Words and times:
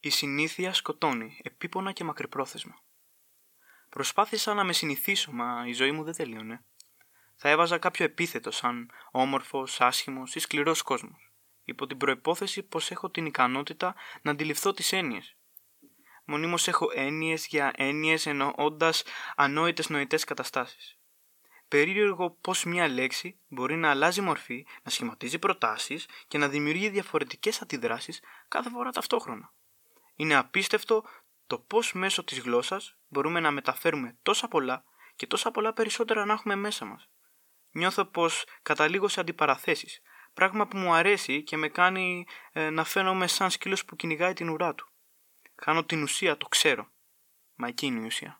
Η 0.00 0.10
συνήθεια 0.10 0.72
σκοτώνει, 0.72 1.40
επίπονα 1.42 1.92
και 1.92 2.04
μακρυπρόθεσμα. 2.04 2.74
Προσπάθησα 3.88 4.54
να 4.54 4.64
με 4.64 4.72
συνηθίσω, 4.72 5.32
μα 5.32 5.64
η 5.66 5.72
ζωή 5.72 5.92
μου 5.92 6.04
δεν 6.04 6.14
τελείωνε. 6.14 6.64
Θα 7.36 7.48
έβαζα 7.48 7.78
κάποιο 7.78 8.04
επίθετο 8.04 8.50
σαν 8.50 8.90
όμορφος, 9.10 9.80
άσχημος 9.80 10.34
ή 10.34 10.38
σκληρός 10.38 10.82
κόσμος, 10.82 11.32
υπό 11.64 11.86
την 11.86 11.96
προπόθεση 11.96 12.62
πως 12.62 12.90
έχω 12.90 13.10
την 13.10 13.26
ικανότητα 13.26 13.94
να 14.22 14.30
αντιληφθώ 14.30 14.72
τις 14.72 14.92
έννοιες. 14.92 15.36
Μονίμως 16.24 16.68
έχω 16.68 16.88
έννοιες 16.94 17.46
για 17.46 17.72
έννοιες 17.76 18.26
εννοώντας 18.26 19.02
ανόητες 19.36 19.88
νοητές 19.88 20.24
καταστάσεις. 20.24 20.98
Περίεργο 21.68 22.30
πώ 22.40 22.52
μια 22.64 22.88
λέξη 22.88 23.38
μπορεί 23.48 23.76
να 23.76 23.90
αλλάζει 23.90 24.20
μορφή, 24.20 24.66
να 24.82 24.90
σχηματίζει 24.90 25.38
προτάσεις 25.38 26.06
και 26.28 26.38
να 26.38 26.48
δημιουργεί 26.48 26.88
διαφορετικές 26.88 27.62
αντιδράσεις 27.62 28.20
κάθε 28.48 28.70
φορά 28.70 28.90
ταυτόχρονα. 28.90 29.52
Είναι 30.20 30.34
απίστευτο 30.34 31.04
το 31.46 31.58
πώς 31.58 31.92
μέσω 31.92 32.24
της 32.24 32.38
γλώσσας 32.38 32.96
μπορούμε 33.08 33.40
να 33.40 33.50
μεταφέρουμε 33.50 34.18
τόσα 34.22 34.48
πολλά 34.48 34.84
και 35.16 35.26
τόσα 35.26 35.50
πολλά 35.50 35.72
περισσότερα 35.72 36.24
να 36.24 36.32
έχουμε 36.32 36.54
μέσα 36.54 36.84
μας. 36.84 37.08
Νιώθω 37.70 38.04
πως 38.04 38.44
καταλήγω 38.62 39.08
σε 39.08 39.20
αντιπαραθέσεις, 39.20 40.00
πράγμα 40.34 40.66
που 40.66 40.76
μου 40.76 40.92
αρέσει 40.92 41.42
και 41.42 41.56
με 41.56 41.68
κάνει 41.68 42.26
ε, 42.52 42.70
να 42.70 42.84
φαίνομαι 42.84 43.26
σαν 43.26 43.50
σκύλος 43.50 43.84
που 43.84 43.96
κυνηγάει 43.96 44.32
την 44.32 44.48
ουρά 44.48 44.74
του. 44.74 44.88
Χάνω 45.54 45.84
την 45.84 46.02
ουσία, 46.02 46.36
το 46.36 46.46
ξέρω. 46.46 46.88
Μα 47.54 47.68
εκεί 47.68 47.86
είναι 47.86 48.00
η 48.00 48.04
ουσία. 48.04 48.36